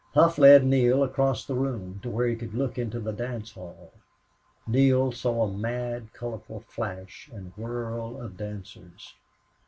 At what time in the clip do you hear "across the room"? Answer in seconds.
1.03-1.99